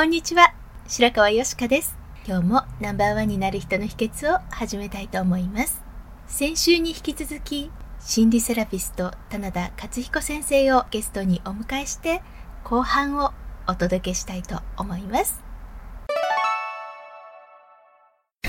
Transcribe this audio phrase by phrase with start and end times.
[0.00, 0.54] こんにちは。
[0.88, 1.94] 白川よしかです。
[2.26, 5.82] 今日もナンバーワンになる人の秘訣を始めたいと思います。
[6.26, 7.70] 先週に引き続き、
[8.00, 12.22] 心理セラピスト、棚田克彦先生をゲストにお迎えして、
[12.64, 13.34] 後半を
[13.68, 15.42] お届けしたいと思います。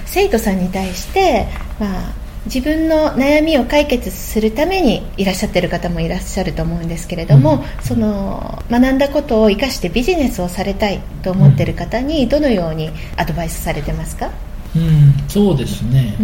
[0.05, 1.47] 生徒さんに対して、
[1.81, 2.13] まあ、
[2.45, 14.31] 自分の悩みを解決するためにいらっしゃってる方もいらっしゃると思うんですけれども、その学んだことを生かしてビジネスをされたいと思ってる方にどのようにアドバイスされてますか、
[14.75, 16.15] うん、そうですね、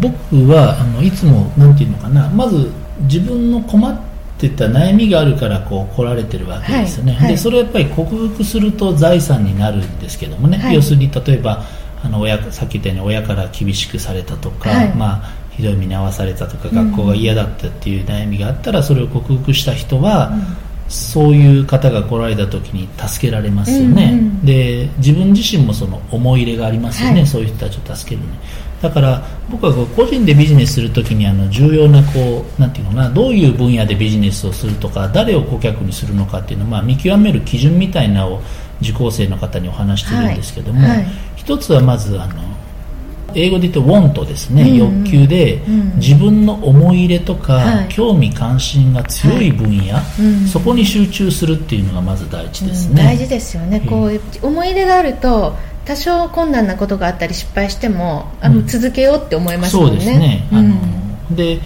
[0.00, 4.00] 僕はあのいつもなんていうのかなまず自分の困っ
[4.38, 7.20] てた悩みがあるからこう来られてるわけですよね、はい。
[7.22, 7.32] はい。
[7.32, 10.74] でそれをやっぱり克服すると財産になるんですけどもね、はい。
[10.74, 11.64] 要するに例えば
[12.02, 14.94] あの親さっき言ったように親から厳しくされたとか、はい。
[14.94, 20.32] まあ、ひどい目に遭わされたとか学校が嫌だったっていう悩みがあったらそれを克服した人は、
[20.88, 27.26] そういう方が来られた時に助けられますよね、うんうんで自分自身もその思い入れがありますよね、はい。
[27.26, 28.38] そういう人たちを助けるのに。
[28.80, 38.42] だから僕はこう個人でビジネスするときにあの重要なこうなんていうのかなどういう分野でビジネスをするとか誰を顧客にするのかっていうのを、まあ、見極める基準みたいなのを
[38.80, 40.98] 受講生の方にお話してるんですけども、はい。
[40.98, 41.06] はい。
[41.34, 42.55] 一つはまずあの
[43.36, 44.68] 英語で言うと want ですね、うん。
[44.68, 45.96] うん欲求で、うん。
[45.96, 47.88] 自分の思い入れとか、はい。
[47.88, 50.46] 興味関心が強い分野、うん。
[50.46, 53.88] そこに集中するっていうのがまず第一ですね、うん大事ですよね、うん。
[53.88, 55.54] こう思い入れがあると
[55.84, 58.66] 多少困難なことがあったり失敗してもあの、うん。
[58.66, 60.00] 続けようって思いますもんね。
[60.00, 60.58] そうですね、うん。
[60.58, 61.60] あので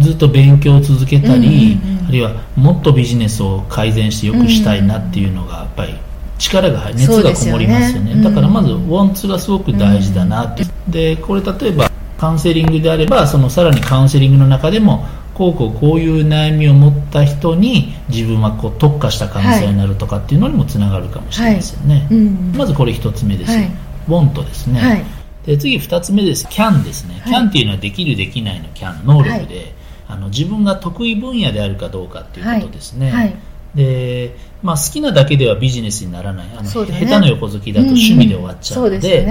[0.00, 5.94] ずっと勉強を続けたり、うんうんうんあるいはもっとビジネスを改善して良くしたいなっていうのがやっぱり
[6.36, 8.00] 力が入る熱がこもりますよね。
[8.00, 8.22] そうですよね。
[8.22, 23.70] だからまずウォンツがすごく大事だなって、でこれ例えばカウンセリングであればそのさらにカウンセリングの中でもこうこうこういう悩みを持った人に自分はこう特化したカウンセラーになるとかっていうのにもつながるかもしれないですよね、うんまずこれ一つ目ですよ、はい。
[24.08, 25.04] ウォントですね、はい。
[25.46, 26.46] で次2つ目です。
[26.48, 27.32] CAN ですね、はい。
[27.32, 29.74] CAN っていうのはできるできないの CAN 能力で、
[30.06, 33.34] あの自分が得意分野であるかどうかっていうことですね、はい
[33.74, 36.48] でまあ、好きなだけではビジネスにならない。
[36.52, 36.68] あの、ね。
[36.68, 39.24] 下手の横好きだと趣味で終わっちゃうので,、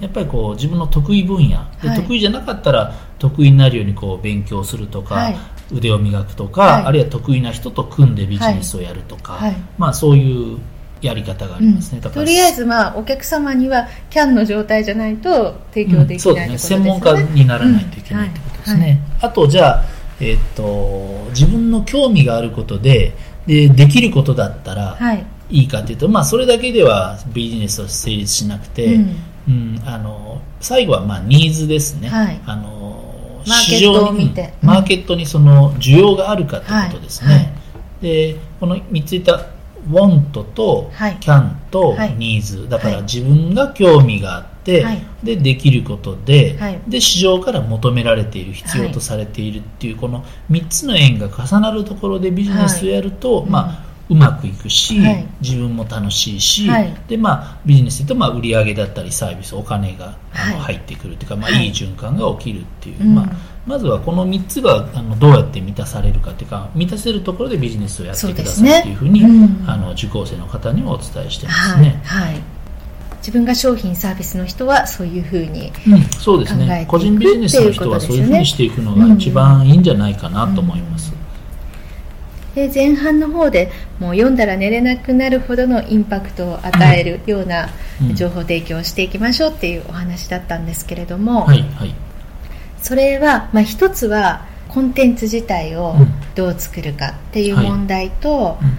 [0.00, 1.48] やっぱりこう自分の得意分野。
[1.80, 1.96] で、はい。
[1.96, 5.36] 得意じゃなかったら得意になるようにこう勉強するとか、はい。
[5.72, 6.82] 腕を磨くとか、はい。
[6.84, 9.56] あるいは得意な人と組んでビジネスをやるとか、はい。
[9.78, 10.58] まあ、そういう
[11.00, 16.34] やり方がありますね、だからとりあえず、まあ、お客様には CAN の状態じゃないと提供できないとですね。
[16.34, 19.84] いうことですよね、専門家にならないといけないってことですね、あとじゃあ、
[20.20, 23.14] えっと自分の興味があることで
[23.46, 29.16] でできることだったらはい、はいいいかというと、まあ、それだけではビジネスは成立しなくて、うん。
[29.48, 32.40] うんあの最後はまあニーズですね、はい。
[32.46, 34.32] あの市場に
[34.62, 37.38] マーケットにその需要があるかということですね、はい。
[37.38, 37.52] はい。
[38.00, 39.44] でこの3つ言った
[39.88, 41.16] want とはい。
[41.20, 42.16] can とはい。
[42.16, 45.02] needs、だからはい自分が興味があって、はい。
[45.22, 46.80] でできることで,、はい。
[46.86, 53.50] で市場から求められている必要とされているっていう、この3つの円が重なるところでビジネスをやると、はい。
[53.50, 53.58] ま
[53.88, 55.26] あうまくいくし、はい。
[55.40, 56.94] 自分も楽しいし、はい。
[57.08, 60.74] でまあ、ビジネスとまあ売り上げだったりサービスお金があのはい。
[60.74, 61.66] 入ってくるというか、まあ、はい。
[61.66, 63.14] いい循環が起きるっていう、うん。
[63.14, 63.26] まあ、
[63.66, 71.82] まずはこの3つがあのどうやって満たされるかというか満たせるところでビジネスをやってくださいっていうふうにねうんあの受講生の方にもお伝えしてますはい。
[71.82, 72.00] ね。
[72.04, 72.42] はい、
[73.18, 76.84] 自分が商品サービスの人はそういうふうにうん、そうですね。
[76.88, 81.12] 個人ビジネスの人はそういうふうにしていくのが一番いいんじゃないかなと思います。
[82.54, 87.68] で前半の方でもう読んだら寝れなくなるほどのインパクトを与えるような
[88.00, 88.14] うん。
[88.14, 91.46] 情報提供をしていきましょうっていうお話だったんですけれども、
[92.82, 96.08] それは、まあ、一つはコンテンツ自体をうん。
[96.34, 98.78] どう作るかっていうはい問題と、うん。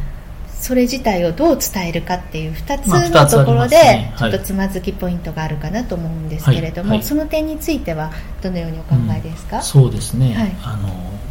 [0.64, 3.78] それ自体をどう伝えるかっていう2つまあのところで
[4.18, 8.12] ちょっとつまずきポイントがあるかなと思うんですけれども、その点については
[8.42, 10.56] どのようにお考えですか、そうですね、はい。
[10.64, 10.88] あの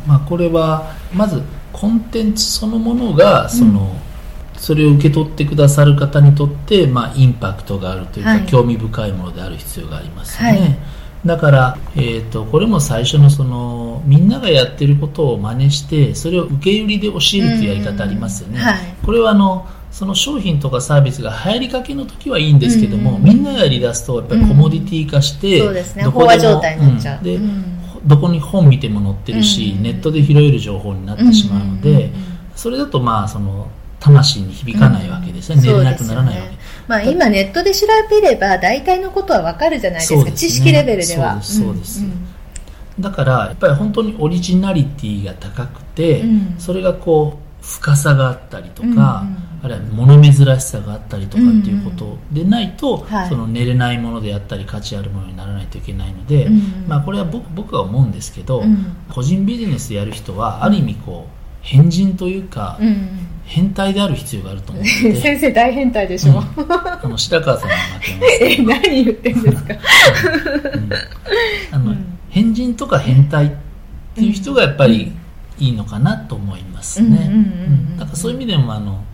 [0.06, 1.42] まあ、これはまず
[1.72, 3.96] コンテンツそのものがその、
[4.56, 8.46] それを受け取ってくださる方にとって、まあ、インパクトがあるというか、はい。
[8.46, 10.78] 興味深いものである必要がありますよね、はい。
[11.26, 18.94] だから、えー、とこれも最初のそのみんながやってることを真似してそれを受け売りで教えるというやり方ありますよね、うんはい。
[19.04, 23.22] これはあのその商品とかサービスが流行りかけの時はいいんですけども、うん。
[23.24, 26.06] みんながやりだすとやっぱりコモディティ化して、そうですね。
[26.06, 27.24] 飽和状態になっちゃう、ん。
[27.24, 27.71] でうん
[28.04, 29.82] どこに本見ても載ってるし、うん。
[29.82, 32.10] ネットで拾える情報になってしまうので、
[32.56, 33.68] それだとまあその
[34.00, 35.62] 魂に響かないわけですね、うん。
[35.62, 36.50] 寝れなくならないわけ。
[36.50, 36.58] ね。
[36.88, 40.32] まあ、今ネットで調べれば大体のことはわかるじゃないですかね。
[40.32, 41.40] 知識レベルでは。
[41.40, 42.12] そうですそうですんん。
[43.00, 46.54] だからやっぱり本当にオリジナリティが高くて、うん。
[46.58, 53.28] それがこう深さがあったりとか、うんうんあるいは物珍しさがあったりとかっていうことでないと、はい。
[53.28, 64.88] その寝れないものであったり価値あるものにならないといけないので、うんうんまあ、これは僕僕は思うんですけど、うん個人ビジネスやる人はある意味こう変人というか、うん変態である必要があると思って
[65.20, 66.38] 先生大変態でしょ、うん。
[66.72, 68.56] あの白川さんに負けます え
[68.90, 69.74] 何言ってんですか？
[70.74, 70.90] うん。
[71.72, 72.06] あのうん。
[72.30, 73.50] 変人とか変態っ
[74.14, 75.12] ていう人がやっぱり
[75.58, 77.08] いいのかなと思いますね。
[77.08, 77.36] うんうんうんうんう
[77.94, 77.98] ん。
[77.98, 79.04] だからそういう意味でもあの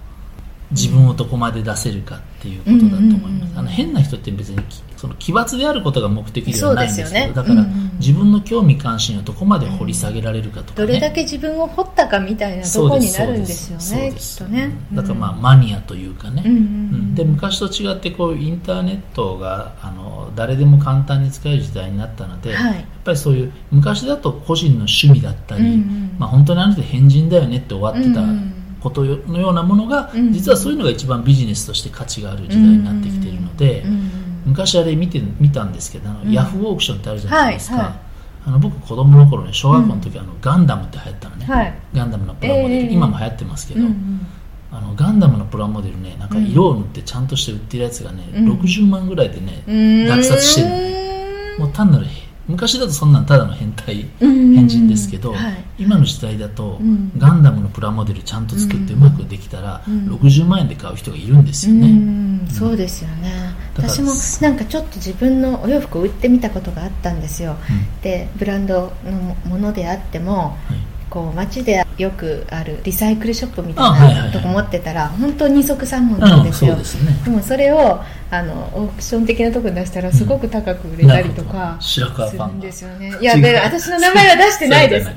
[0.70, 7.32] 自分をどこまで出せるかっていうことだと思います、あの変な人って別にきその奇抜であることが目的ではないんですけどね。
[7.34, 7.58] だからうん。
[7.60, 14.70] うん自分の興味関心をどこまで掘り下げられるかとかね、どれだけ自分を掘ったかみたいなとこになるんですよねきっとね。
[14.92, 14.96] うん。
[14.96, 16.66] だからまあマニアというかね、うんうんううん。
[16.66, 22.74] んで昔と違ってこうインターネットがあの誰でも簡単に使える時代になったので、はい。
[22.76, 30.32] やっぱりそういう昔だと個人の趣味だったり、うんうんまあ、本当にあの人変人だよねって終わってたうんうんことのようなものが、うん。
[30.32, 34.10] 実はそういうのが一番ビジネスとして価値がある時代になってきているので、うんうん
[34.46, 36.32] 昔あれ見て見たんですけどあの、うん。
[36.32, 37.98] ヤフーオークションってあるじゃないですか、はいはい。
[38.46, 41.74] あの僕子供の頃ね小学校の時、あのガンダムって流行ったのね、はい。
[41.92, 44.26] ガンダムのプラモデル、ええ今も流行ってますけど、うんうん。
[44.72, 48.52] あのガンダムのプラモデルねなんか色を塗ってちゃんとして売ってるやつがね、うん。
[48.52, 51.66] 60万ぐらいでね、落札してるの。
[51.66, 52.06] もう単なる
[52.48, 54.54] 昔だとそんなんただの変態うん。
[54.54, 55.64] 変人ですけど、はい。
[55.78, 57.12] 今の時代だと、うん。
[57.18, 60.08] ガンダムのプラモデルちゃんと作ってうまくできたら、うん。
[60.14, 62.48] 60万円で買う人がいるんですようね、ん。
[62.48, 63.32] そうですよね。
[63.76, 67.56] 私もなんかちょっと自分のお洋服を売ってみたことがあったんですよ。
[67.70, 68.00] うん。
[68.00, 76.76] でブランドのものであってもはいこう街でよくあるリサイクルショップみたいなとこ持ってたら本当に二足三本なんうんですよ。
[76.76, 77.10] ですね。
[77.24, 78.00] でもそれを
[78.30, 83.12] あのオークション的なところに出したらすごく高く売れたりとかするんですよね。
[83.20, 85.06] いやで私の名前は出してないです。
[85.06, 85.14] そう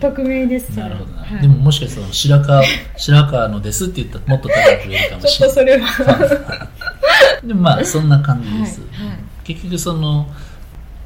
[0.00, 0.70] 匿名です。
[0.70, 1.42] なるほどな、はい。
[1.42, 2.64] でももしかしたら白川
[2.96, 5.90] 白川のですって言ったらもっと高く売れるかもちょしれない。
[5.90, 6.68] っとそれは。
[7.44, 9.18] でもまあそんな感じです、はいはい。
[9.44, 10.26] 結局その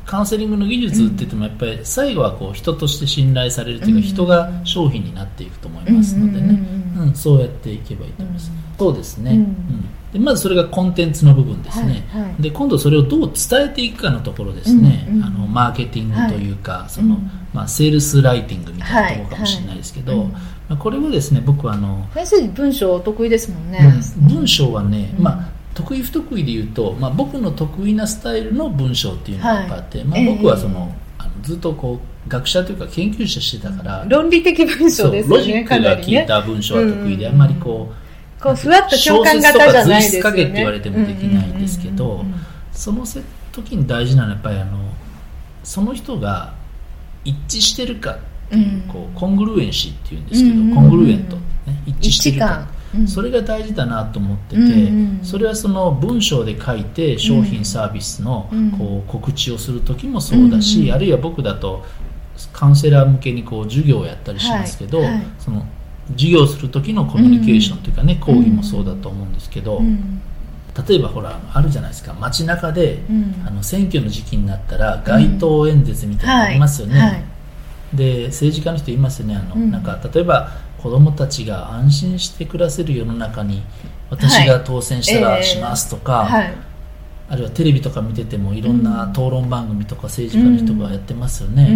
[0.08, 4.02] カウンセリングの技術って言ってもやっぱり最後はこう人として信頼されるというかうん。
[4.02, 6.48] 人が商品になっていくと思いますのでね、
[6.96, 8.78] うんうんそうやっていけばいいと思います、うん。
[8.78, 9.38] そうですね、うん。
[9.38, 10.12] うん。
[10.12, 12.42] でまずそれがコンテンツの部分ですね、はいはい。
[12.42, 17.30] で今度それをどう伝えていくかのところですね、うんうんあのマーケティングというか、そのうん。
[17.52, 20.32] まあ、セールスライティングみたいなところかもしれないですけど、ま
[20.70, 23.78] あ、これはですね僕はあの、先生文章お得意ですもんね、
[24.18, 24.28] うん。
[24.28, 25.24] 文章はね、うん。
[25.24, 30.34] まあ、得意不得意で言うと、まあ、僕の得意なスタイルの文章っていうのがあって、まあ、はいええ。
[30.34, 37.32] 僕はその、あのずっとこう学者というか研究者してたから、論理的文章ですよロジックが効いた文章は得意で、うん。
[37.32, 37.92] あんまりこ
[38.38, 40.22] うこうふわっと共感型じゃないですよね。
[40.22, 42.24] 小説とか随筆書けって言われてもできないんですけど
[42.72, 43.20] そのせ
[43.52, 44.78] 時に大事なのはやっぱりあの
[45.64, 46.54] その人が
[47.24, 48.18] 一致してるか
[48.50, 48.82] うん。
[48.88, 50.74] こうコングルエンシーっていうんですけど、うんうんうん。
[50.74, 51.42] コングルエント、ね、
[51.86, 52.66] 一致してるか
[53.06, 58.70] それが大事だなと思ってて、うんうんそれはその文章で書いて商品サービスのうん。
[58.72, 61.84] こう告知をする時もそうだし、うんうんあるいは僕だと
[62.52, 65.02] カウンセラー向けにこう授業をやったりしますけど、
[65.38, 65.66] その
[66.12, 70.20] 授業する時のコミュニケーションというかね、講義もそうだと思うんですけど、うん。
[70.88, 72.14] 例えばほらあるじゃないですか。
[72.14, 73.44] 街中で、うん。
[73.46, 77.10] あの選挙の時期になったら街頭演説みたいなのありますよね、はい。
[77.10, 77.24] はい。
[77.94, 79.36] で政治家の人言いますよね。
[79.36, 79.70] あの、うん。
[79.70, 83.62] なんか例えば子供たちが安心して暮らせる世の中に
[84.10, 86.54] 私が当選したらしますとか、はい。
[87.30, 91.68] あるいはテレビとか見ててもいろんな討論番組とか政治家の人がやってますよね、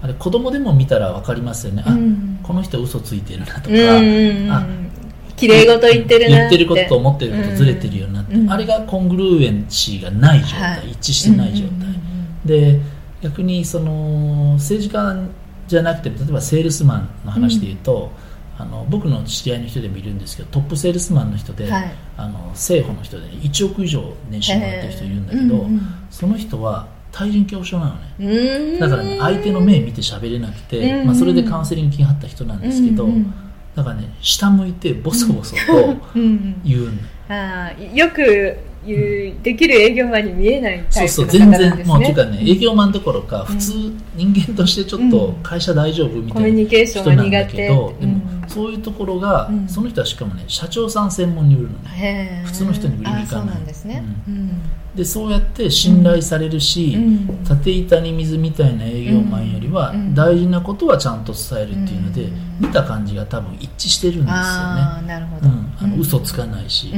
[0.00, 0.04] うん。
[0.04, 2.38] あれ子供でも見たら分かりますよね、うん。
[2.42, 4.52] あこの人嘘ついてるなとか、うんうんうん。
[4.52, 4.66] あ
[5.34, 10.90] 綺麗事言ってるな言ってることと思ってることずれてるようになって、うんあれがコングルーエンシーがない状態、はい。
[10.92, 12.02] 一致してない状態、うんうんうん
[12.44, 12.80] で
[13.22, 15.16] 逆にその政治家
[15.68, 18.10] じゃなくて例えばセールスマンの話で言うと、
[18.62, 21.92] あの僕の知り合いの人でもいるんですけどトップセールスマンの人で、はい。
[22.16, 28.78] あの政府の人で、ね、1億以上年収もらってる人いるんだけど、うんうんその人は対人恐怖症なのね。
[28.78, 31.06] だからね相手の目見て喋れなくて、うんうん。
[31.06, 33.34] まあ、それでカウンセリング来はった人なんですけど、うんうん
[33.74, 35.96] だからね下向いてボソボソと
[36.62, 41.94] 言うんあーよく言うできる営業マンに見えないタそうイプの方そう全然なんですね。
[41.94, 43.72] もうていうかね営業マンどころか普通
[44.14, 47.44] 人間としてちょっと会社大丈夫みコミュたいなニケーション人なんは苦手。
[47.44, 49.68] だけど、でもうんそういうところが、うん。
[49.68, 52.42] その人はしかもね社長さん専門に売るのね。
[52.46, 53.64] 普通の人に売りに行かない。
[53.64, 54.04] ですね。
[54.28, 54.50] ううん。
[54.94, 57.44] でそうやって信頼されるし、うん。
[57.44, 60.14] 縦板に水みたいな営業マンよりはうん。
[60.14, 62.32] 大事なことはちゃんと伝えるっていうので、うん。
[62.60, 64.38] 見た感じが多分一致してるんですよね。
[64.38, 66.92] ああなるほど、うん、あの嘘つかないし、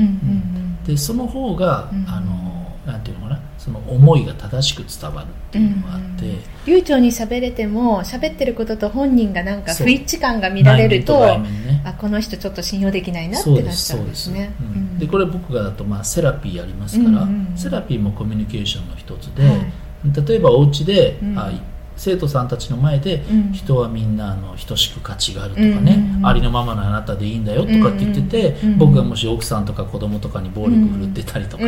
[0.87, 2.05] でその方が、うん。
[2.09, 2.55] あの
[2.87, 6.39] なんていうのかなその思いが正しく伝わるっていうのがあって、うん。
[6.67, 11.81] 流暢に喋れても喋ってることと本人がなんか不一致感が見られるとね。
[11.83, 14.55] あこの人ちょっと信用できないなってなっちゃうんです、ね。
[14.61, 14.67] うん。
[14.67, 14.99] うん。
[14.99, 17.57] でこれ僕がだと、まあ、セラピーやりますから、うんうんうん。
[17.57, 20.29] セラピーもコミュニケーションの一つで、はい。
[20.29, 21.39] 例えばお家で、うん。
[21.39, 21.51] あ
[21.97, 23.53] 生徒さんたちの前で、うん。
[23.53, 31.65] 人はみんなあの等しく価値があるとかね、ありのままのあなたでいいんだよとかって言ってて、僕がもし奥さんとか子供とかに暴力振るってたりとか、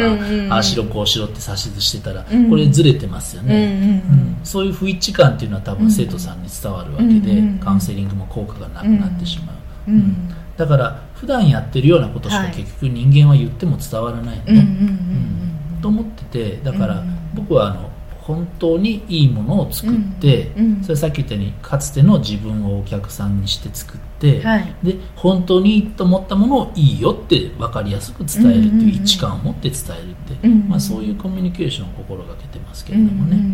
[0.50, 2.50] ああしろこうしろって指図してたら、うん。
[2.50, 9.94] これずれてますよね、うんうんそういう不一致感っていうのは多分生徒さんに伝わるわけで、カウンセリングも効果がなくなってしまう、うん。
[9.96, 10.34] うん。
[10.56, 12.52] だから普段やってるようなことしかはい。
[12.52, 14.44] 結局人間は言っても伝わらないの。
[14.44, 14.68] ね、
[15.82, 17.18] と思っててだからうん。
[17.34, 17.90] 僕はあの
[18.26, 20.82] 本当にいいものを作って、うんうん。
[20.82, 24.74] それさっき言ったようにかつての自分をお客さんにして作って、はい。
[24.82, 30.52] で本当にいいと思ったものをいいよって分かりやすく伝えるっていう一致感を持って伝えるって、うん。
[30.52, 30.68] うん。
[30.68, 33.44] まあ、そういうコミュニケーションを心がけてますけれどもね、うんうん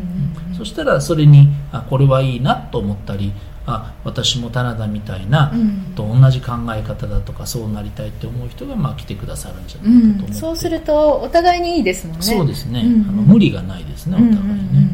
[0.46, 0.52] うん。
[0.52, 0.54] うん。
[0.56, 3.32] そしたらそれにあこれはいいなと思ったり
[3.64, 5.92] あ私も棚田みたいな、うん。
[5.94, 10.34] と同じ考え方だとかそうなりたいって思う人がまあ来てくださるんじゃうないかと思って、ん。
[10.34, 12.22] そうするとお互いにいいですもんね。
[12.22, 14.88] そうですね、あの無理がないですねお互いね、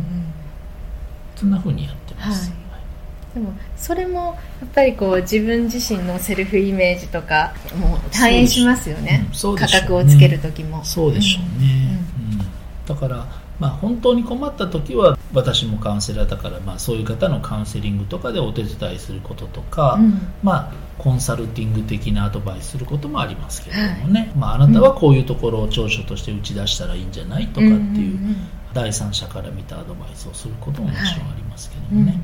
[1.37, 3.35] そんな風にやってます、はい。
[3.35, 9.27] でもそれもやっぱりこう自分自身のセルフイメージとかも反映しますよね。
[9.57, 10.85] 価格をつける時も。
[10.85, 11.99] そうでしょうね、
[12.33, 12.39] うん。
[12.87, 13.27] だから、
[13.59, 20.21] まあ、本当に困った時は私もカウンセラーだから、まあ、そういう方のカウンセリングとかでお手伝いすることとか、うん。
[20.43, 28.37] まあ、コンサルティング的なアドバイスすることもありますけれどもね、まあ、あなたはこういうところを長所として打ち出したらいいんじゃないとかっていう,、んんん。
[28.73, 32.21] 第三者から見たアドバイスをすることももちろんありますけどうんもね、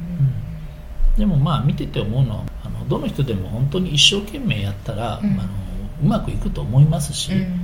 [1.17, 1.19] うん。
[1.19, 5.33] でもまあ見てて思うのはあのどの人でも本当に一生懸命やったら、うん。
[5.33, 5.49] あの
[6.03, 7.63] うまくいくと思いますし、うんうん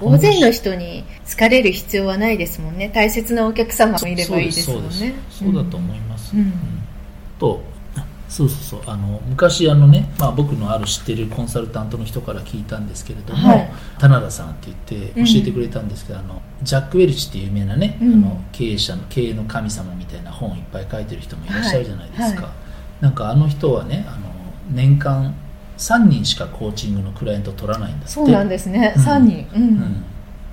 [0.00, 2.90] 大勢の人に好かれる必要はないですもんね。
[2.94, 5.14] 大切なお客様もいればいいですもんね。
[5.30, 6.52] そうだと思います、うん。
[7.38, 7.62] と
[8.28, 8.90] そうそうそう。
[8.90, 13.72] あの昔あのね、まあ、僕のある知ってるコンサルタントの人から聞いたんですけれども、はい。
[13.98, 14.76] 棚田さんって言っ
[15.12, 15.24] てうん。
[15.24, 18.12] 教えてくれたんですけど、あのジャック・ウェルチっていう有名なね、うん。
[18.14, 22.36] あの経営者の経営の神様みたいな本をいっぱい書いてる人もいらっしゃるじゃないですか、はい。
[22.36, 22.50] はい。
[23.00, 24.26] なんかあの人はねあの
[24.70, 25.34] 年間
[25.78, 28.08] 3人しかコーチングのクライアントを取らないんだって。
[28.08, 29.02] そうなんですね、うん。
[29.02, 29.46] 3人。
[29.54, 29.64] ううん。
[29.64, 30.02] ん、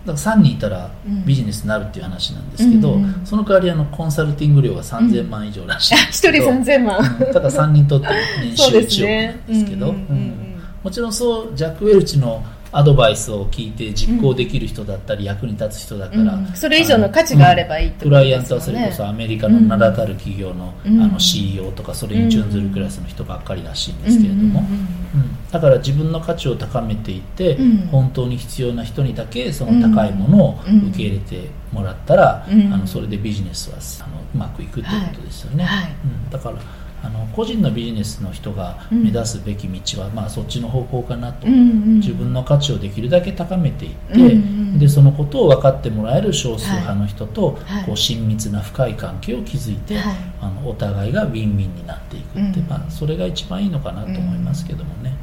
[0.06, 1.26] だから3人いたらうん。
[1.26, 7.34] ビジネスになるっていう話なんですけど、うんうんその代わりあのコンサルティング料が3000万以上らしいんあ一ですけど、 人3000万、うん。
[7.34, 9.26] ただ3人取って年収そう1億ですね。
[9.28, 10.16] なんですけど、うんうんうん。
[10.16, 10.64] うん。
[10.84, 16.48] もちろんそうジャック・ウェルチのアドバイスを聞いて実行できる人だったり役に立つ人だから、うん。
[16.56, 21.02] それ以上の価値があればいいってクライアントはですよねそれこそアメリカの名だたる企業の,、うん。
[21.02, 24.02] あの CEO とかそれに準ずるクラスの人ばっかりらしいん。
[24.02, 25.52] ですけれども、うん。
[25.52, 27.78] だから自分の価値を高めていって、うん。
[27.88, 30.88] 本当に必要な人にだけその高いものをうん。
[30.90, 32.74] 受け入れてもらったら、うん。
[32.74, 35.84] あのそれでビジネスはあのうまくいくということですよね、はい。
[35.84, 35.92] はい。
[35.92, 36.58] うん、だから
[37.04, 44.26] あの個人のビジネスの人が目指すべき道は、まあ、そっちの方向かなと、うんうん自分の価値をできるだけ高めていって、うんう
[44.60, 47.86] んでそのことを分かってもらえる少数派の人と、はい。
[47.86, 50.16] こう親密な深い関係を築いて、はい。
[50.42, 52.68] あのお互いがウィンウィンになっていくって、うん。
[52.68, 55.14] まあ、それが一番いいのかなと思いますけどもね。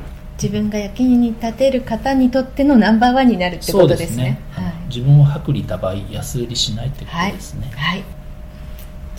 [0.40, 4.40] 自分が役に立てる方にとってのナンバーワンになるってことですね。
[4.56, 4.80] あのはい。
[4.86, 8.04] 自分を薄利多売安売りしないってことですね、はい、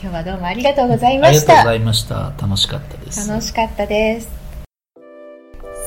[0.02, 1.46] 今日はどうもありがとうございあました。
[1.46, 2.34] りがとうございました。
[2.42, 3.30] 楽しかったです。
[3.30, 4.30] 楽しかったです。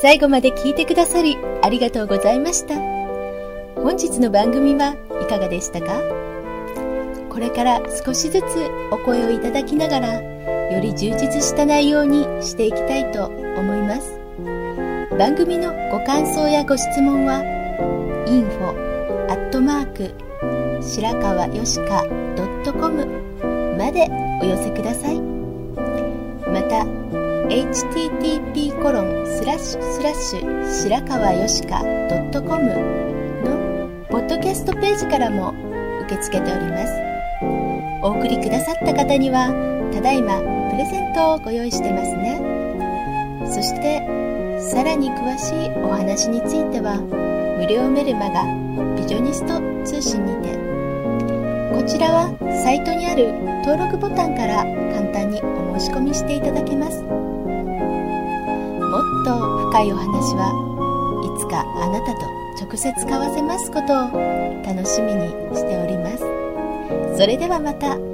[0.00, 2.76] 最後まで聞いてくださりありがとうございました。
[3.74, 6.00] 本日の番組はいかがでしたか？
[7.28, 8.44] これから少しずつ
[8.92, 14.16] お声をいただきながらより充実した内容にしていきたいと思います。
[15.18, 17.42] 番組のご感想やご質問は
[18.28, 20.14] info アットマーク
[20.80, 22.04] 白川よしか
[22.72, 23.53] .com
[23.84, 24.08] まで
[24.40, 25.20] お寄せください。
[25.20, 26.86] また
[27.50, 31.80] http コロンスラッシュスラッシュ白川よしか
[32.32, 32.64] .com
[33.44, 35.52] のポッドキャストページからも
[36.06, 36.92] 受け付けております。
[38.02, 39.52] お送りくださった方には
[39.92, 40.38] ただいま
[40.70, 42.40] プレゼントをご用意してますね。
[43.44, 44.00] そして
[44.72, 46.96] さらに詳しいお話については
[47.58, 48.44] 無料メルマガ
[48.96, 50.63] ビジョニスト通信にて
[51.74, 52.30] こちらは
[52.62, 53.32] サイトにある
[53.66, 54.62] 登録ボタンから
[54.94, 57.02] 簡単にお申し込みしていただけます。
[57.02, 57.08] も
[59.00, 59.34] っと
[59.70, 60.54] 深いお話は
[61.26, 62.22] いつかあなたと
[62.64, 64.12] 直接交わせますことを
[64.62, 66.22] 楽しみにしております。
[67.18, 68.13] それではまた。